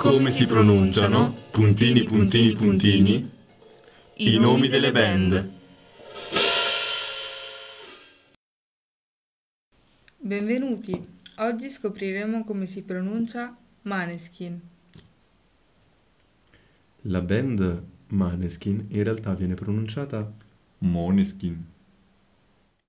come 0.00 0.30
si 0.30 0.46
pronunciano, 0.46 1.34
puntini 1.50 2.04
puntini 2.04 2.54
puntini, 2.54 3.30
i 4.14 4.38
nomi 4.38 4.66
delle 4.66 4.92
band. 4.92 5.50
Benvenuti, 10.16 10.98
oggi 11.36 11.68
scopriremo 11.68 12.44
come 12.44 12.64
si 12.64 12.80
pronuncia 12.80 13.54
Maneskin. 13.82 14.58
La 17.02 17.20
band 17.20 17.82
Maneskin 18.06 18.86
in 18.88 19.02
realtà 19.02 19.34
viene 19.34 19.52
pronunciata 19.52 20.32
Moneskin. 20.78 21.62